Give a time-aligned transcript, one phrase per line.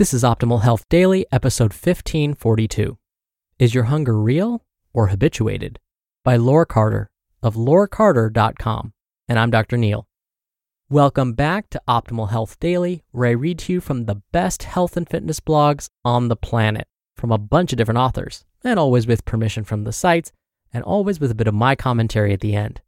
[0.00, 2.96] This is Optimal Health Daily, episode 1542.
[3.58, 5.78] Is your hunger real or habituated?
[6.24, 7.10] By Laura Carter
[7.42, 8.94] of lauracarter.com.
[9.28, 9.76] And I'm Dr.
[9.76, 10.08] Neal.
[10.88, 14.96] Welcome back to Optimal Health Daily, where I read to you from the best health
[14.96, 16.88] and fitness blogs on the planet
[17.18, 20.32] from a bunch of different authors, and always with permission from the sites,
[20.72, 22.80] and always with a bit of my commentary at the end.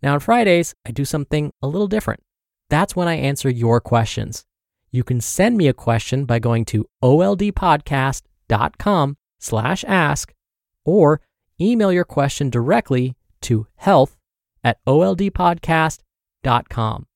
[0.00, 2.22] Now, on Fridays, I do something a little different.
[2.70, 4.44] That's when I answer your questions.
[4.92, 10.34] You can send me a question by going to oldpodcast.com slash ask
[10.84, 11.22] or
[11.60, 14.18] email your question directly to health
[14.62, 17.06] at oldpodcast.com.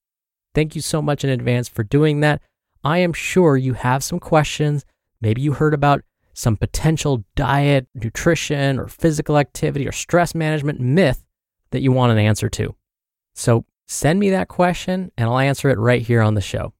[0.55, 2.41] Thank you so much in advance for doing that.
[2.83, 4.83] I am sure you have some questions.
[5.21, 6.01] Maybe you heard about
[6.33, 11.23] some potential diet, nutrition, or physical activity or stress management myth
[11.71, 12.75] that you want an answer to.
[13.35, 16.73] So send me that question and I'll answer it right here on the show.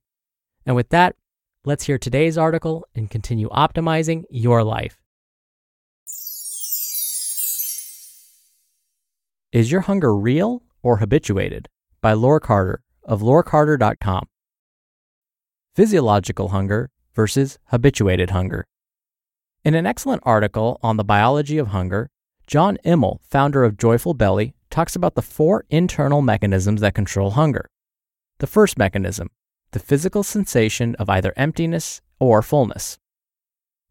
[0.67, 1.15] And with that,
[1.63, 4.97] let's hear today's article and continue optimizing your life.
[9.53, 11.69] Is your hunger real or habituated?
[12.01, 14.27] By Laura Carter of lauracarter.com.
[15.73, 18.65] Physiological hunger versus habituated hunger.
[19.63, 22.09] In an excellent article on the biology of hunger,
[22.45, 27.69] John Immel, founder of Joyful Belly, talks about the four internal mechanisms that control hunger.
[28.39, 29.29] The first mechanism,
[29.71, 32.97] the physical sensation of either emptiness or fullness.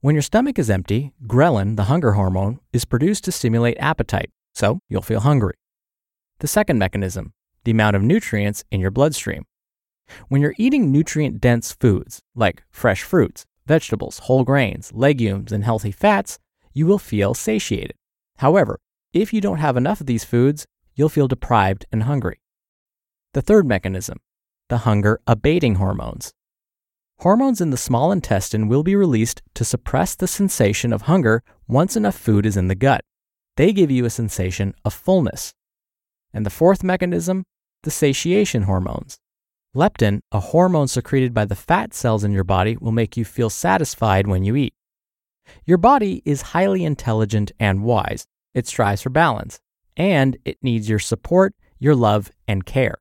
[0.01, 4.79] When your stomach is empty, ghrelin, the hunger hormone, is produced to stimulate appetite, so
[4.89, 5.55] you'll feel hungry.
[6.39, 7.33] The second mechanism,
[7.65, 9.45] the amount of nutrients in your bloodstream.
[10.29, 15.91] When you're eating nutrient dense foods like fresh fruits, vegetables, whole grains, legumes, and healthy
[15.91, 16.39] fats,
[16.73, 17.97] you will feel satiated.
[18.39, 18.79] However,
[19.13, 22.41] if you don't have enough of these foods, you'll feel deprived and hungry.
[23.33, 24.19] The third mechanism,
[24.69, 26.33] the hunger abating hormones.
[27.21, 31.97] Hormones in the small intestine will be released to suppress the sensation of hunger once
[31.97, 33.03] enough food is in the gut.
[33.57, 35.55] They give you a sensation of fullness.
[36.33, 37.45] And the fourth mechanism,
[37.85, 39.19] the satiation hormones.
[39.75, 43.51] Leptin, a hormone secreted by the fat cells in your body, will make you feel
[43.51, 44.75] satisfied when you eat.
[45.65, 48.27] Your body is highly intelligent and wise.
[48.53, 49.61] It strives for balance,
[49.97, 52.97] and it needs your support, your love, and care.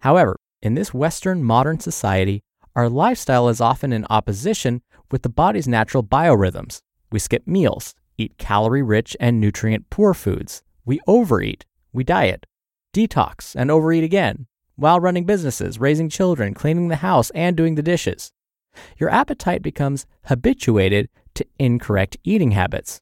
[0.00, 2.42] However, in this Western modern society,
[2.74, 4.82] our lifestyle is often in opposition
[5.12, 6.82] with the body's natural biorhythms.
[7.12, 10.64] We skip meals, eat calorie rich and nutrient poor foods.
[10.84, 12.46] We overeat, we diet,
[12.92, 17.82] detox, and overeat again, while running businesses, raising children, cleaning the house, and doing the
[17.82, 18.32] dishes.
[18.98, 23.00] Your appetite becomes habituated to incorrect eating habits.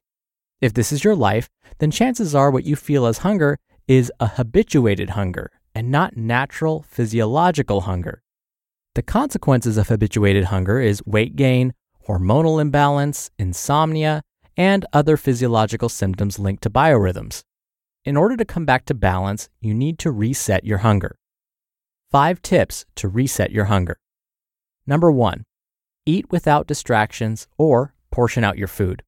[0.61, 1.49] If this is your life,
[1.79, 6.83] then chances are what you feel as hunger is a habituated hunger and not natural
[6.87, 8.23] physiological hunger.
[8.95, 11.73] The consequences of habituated hunger is weight gain,
[12.07, 14.21] hormonal imbalance, insomnia,
[14.55, 17.43] and other physiological symptoms linked to biorhythms.
[18.05, 21.17] In order to come back to balance, you need to reset your hunger.
[22.09, 23.97] Five tips to reset your hunger.
[24.87, 25.43] Number one,
[26.05, 29.03] eat without distractions or portion out your food.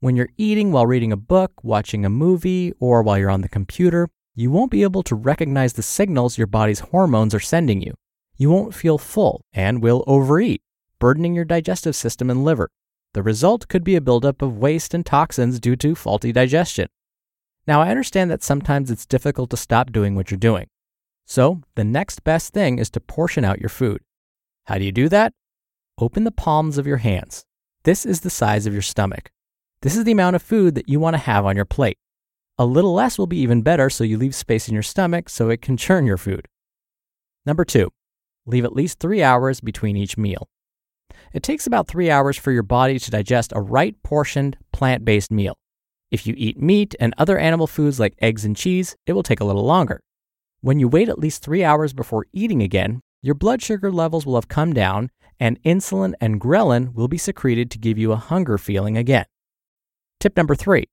[0.00, 3.48] When you're eating while reading a book, watching a movie, or while you're on the
[3.48, 7.94] computer, you won't be able to recognize the signals your body's hormones are sending you.
[8.36, 10.60] You won't feel full and will overeat,
[10.98, 12.70] burdening your digestive system and liver.
[13.12, 16.88] The result could be a buildup of waste and toxins due to faulty digestion.
[17.66, 20.66] Now, I understand that sometimes it's difficult to stop doing what you're doing.
[21.24, 24.02] So, the next best thing is to portion out your food.
[24.64, 25.32] How do you do that?
[25.98, 27.44] Open the palms of your hands.
[27.84, 29.30] This is the size of your stomach.
[29.82, 31.98] This is the amount of food that you want to have on your plate.
[32.56, 35.50] A little less will be even better, so you leave space in your stomach so
[35.50, 36.46] it can churn your food.
[37.44, 37.90] Number two,
[38.46, 40.48] leave at least three hours between each meal.
[41.32, 45.32] It takes about three hours for your body to digest a right portioned plant based
[45.32, 45.56] meal.
[46.12, 49.40] If you eat meat and other animal foods like eggs and cheese, it will take
[49.40, 50.00] a little longer.
[50.60, 54.36] When you wait at least three hours before eating again, your blood sugar levels will
[54.36, 55.10] have come down
[55.40, 59.26] and insulin and ghrelin will be secreted to give you a hunger feeling again.
[60.20, 60.84] Tip number three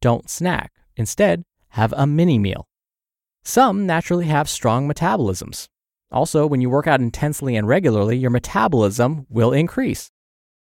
[0.00, 0.70] don't snack.
[0.96, 2.66] Instead, have a mini meal.
[3.44, 5.68] Some naturally have strong metabolisms.
[6.12, 10.10] Also, when you work out intensely and regularly, your metabolism will increase.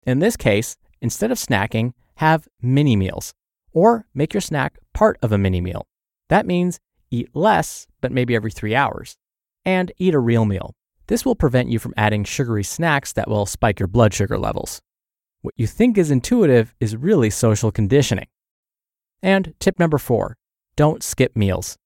[0.05, 3.33] In this case, instead of snacking, have mini meals
[3.71, 5.87] or make your snack part of a mini meal.
[6.29, 6.79] That means
[7.11, 9.17] eat less, but maybe every three hours,
[9.65, 10.75] and eat a real meal.
[11.07, 14.81] This will prevent you from adding sugary snacks that will spike your blood sugar levels.
[15.41, 18.27] What you think is intuitive is really social conditioning.
[19.21, 20.37] And tip number four
[20.75, 21.77] don't skip meals.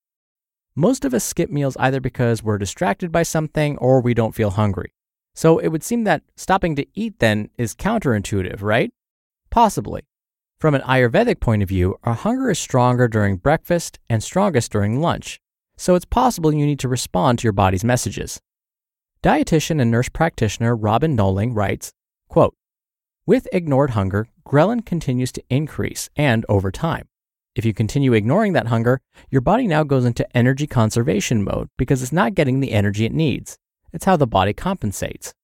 [0.75, 4.51] Most of us skip meals either because we're distracted by something or we don't feel
[4.51, 4.93] hungry.
[5.35, 8.91] So it would seem that stopping to eat then is counterintuitive, right?
[9.49, 10.01] Possibly.
[10.59, 15.01] From an Ayurvedic point of view, our hunger is stronger during breakfast and strongest during
[15.01, 15.39] lunch.
[15.75, 18.39] So it's possible you need to respond to your body's messages.
[19.23, 21.93] Dietitian and nurse practitioner Robyn Nohling writes,
[22.29, 22.55] quote,
[23.25, 27.07] With ignored hunger, ghrelin continues to increase and over time.
[27.55, 32.01] If you continue ignoring that hunger, your body now goes into energy conservation mode because
[32.01, 33.59] it's not getting the energy it needs.
[33.91, 35.35] It's how the body compensates.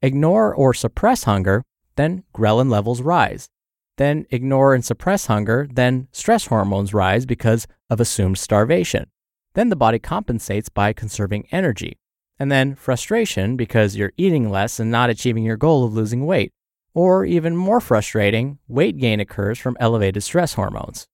[0.00, 1.64] Ignore or suppress hunger,
[1.96, 3.48] then ghrelin levels rise.
[3.96, 9.10] Then ignore and suppress hunger, then stress hormones rise because of assumed starvation.
[9.54, 11.98] Then the body compensates by conserving energy.
[12.38, 16.52] And then frustration because you're eating less and not achieving your goal of losing weight.
[16.94, 21.08] Or even more frustrating, weight gain occurs from elevated stress hormones.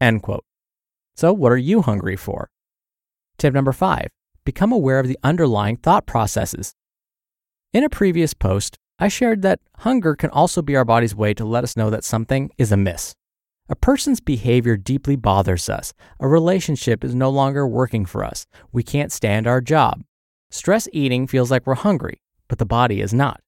[0.00, 0.44] End quote.
[1.16, 2.48] So, what are you hungry for?
[3.38, 4.08] Tip number five
[4.44, 6.74] become aware of the underlying thought processes.
[7.74, 11.44] In a previous post, I shared that hunger can also be our body's way to
[11.44, 13.14] let us know that something is amiss.
[13.68, 15.92] A person's behavior deeply bothers us.
[16.18, 18.46] A relationship is no longer working for us.
[18.72, 20.02] We can't stand our job.
[20.50, 23.40] Stress eating feels like we're hungry, but the body is not.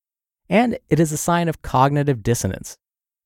[0.50, 2.76] And it is a sign of cognitive dissonance.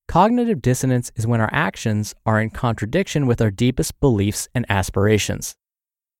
[0.07, 5.55] Cognitive dissonance is when our actions are in contradiction with our deepest beliefs and aspirations.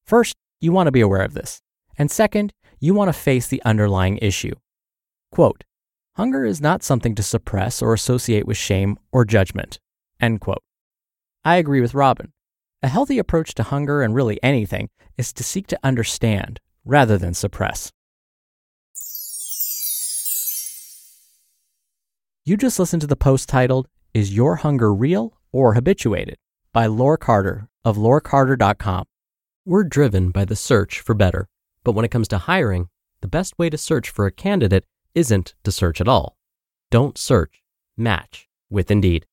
[0.06, 1.62] First, you want to be aware of this.
[1.98, 4.56] And second, you want to face the underlying issue.
[5.32, 5.64] Quote,
[6.16, 9.80] hunger is not something to suppress or associate with shame or judgment.
[10.20, 10.64] End quote.
[11.44, 12.34] I agree with Robyn.
[12.82, 17.34] A healthy approach to hunger and really anything is to seek to understand rather than
[17.34, 17.92] suppress.
[22.48, 26.36] You just listened to the post titled, Is Your Hunger Real or Habituated?
[26.72, 29.06] by Laura Carter of lauracarter.com.
[29.66, 31.48] We're driven by the search for better,
[31.84, 32.90] but when it comes to hiring,
[33.22, 36.38] the best way to search for a candidate isn't to search at all.
[36.92, 37.64] Don't search,
[37.98, 39.26] match with Indeed.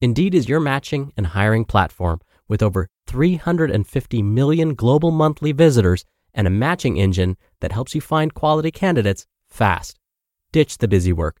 [0.00, 6.48] Indeed is your matching and hiring platform with over 350 million global monthly visitors and
[6.48, 10.00] a matching engine that helps you find quality candidates fast.
[10.50, 11.40] Ditch the busy work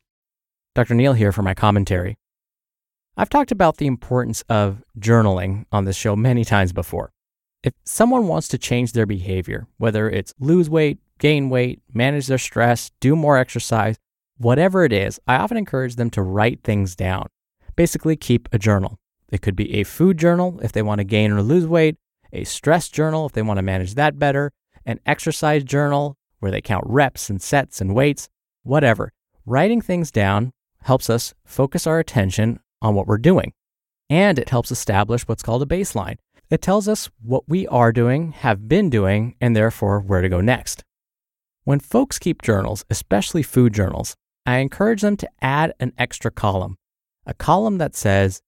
[0.73, 0.93] Dr.
[0.93, 2.17] Neal here for my commentary.
[3.17, 7.11] I've talked about the importance of journaling on this show many times before.
[7.61, 12.37] If someone wants to change their behavior, whether it's lose weight, gain weight, manage their
[12.37, 13.97] stress, do more exercise,
[14.37, 17.27] whatever it is, I often encourage them to write things down.
[17.75, 18.97] Basically, keep a journal.
[19.29, 21.97] It could be a food journal if they want to gain or lose weight,
[22.31, 24.53] a stress journal if they want to manage that better,
[24.85, 28.29] an exercise journal, where they count reps and sets and weights,
[28.63, 29.11] whatever.
[29.45, 33.53] Writing things down helps us focus our attention on what we're doing.
[34.09, 36.17] And it helps establish what's called a baseline.
[36.49, 40.41] It tells us what we are doing, have been doing, and therefore where to go
[40.41, 40.83] next.
[41.63, 46.77] When folks keep journals, especially food journals, I encourage them to add an extra column,
[47.25, 48.41] a column that says,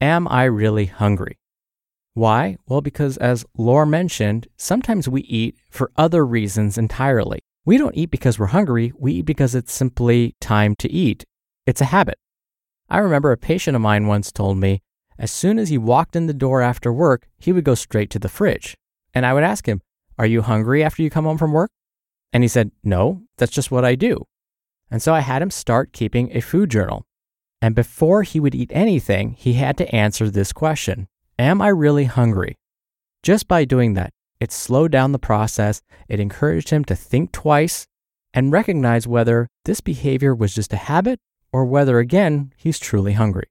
[0.00, 1.38] Am I really hungry?
[2.14, 2.56] Why?
[2.66, 7.40] Well, because as Laura mentioned, sometimes we eat for other reasons entirely.
[7.64, 11.24] We don't eat because we're hungry, we eat because it's simply time to eat.
[11.66, 12.18] It's a habit.
[12.88, 14.82] I remember a patient of mine once told me
[15.18, 18.18] as soon as he walked in the door after work, he would go straight to
[18.18, 18.76] the fridge.
[19.14, 19.80] And I would ask him,
[20.18, 21.70] Are you hungry after you come home from work?
[22.32, 24.26] And he said, No, that's just what I do.
[24.90, 27.04] And so I had him start keeping a food journal.
[27.60, 31.06] And before he would eat anything, he had to answer this question
[31.38, 32.56] Am I really hungry?
[33.22, 37.86] Just by doing that, it slowed down the process, it encouraged him to think twice
[38.34, 41.20] and recognize whether this behavior was just a habit
[41.52, 43.46] or whether, again, he's truly hungry.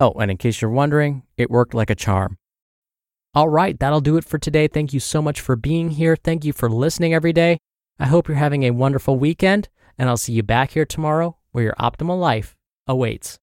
[0.00, 2.38] Oh, and in case you're wondering, it worked like a charm.
[3.34, 4.68] All right, that'll do it for today.
[4.68, 6.16] Thank you so much for being here.
[6.16, 7.58] Thank you for listening every day.
[7.98, 11.64] I hope you're having a wonderful weekend, and I'll see you back here tomorrow where
[11.64, 13.38] your optimal life awaits.